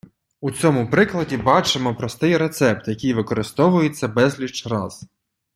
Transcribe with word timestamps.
У 0.41 0.51
цьому 0.51 0.89
прикладі 0.89 1.37
бачимо 1.37 1.95
простий 1.95 2.37
рецепт, 2.37 2.87
який 2.87 3.13
використовується 3.13 4.07
безліч 4.07 4.67
раз. 4.67 5.05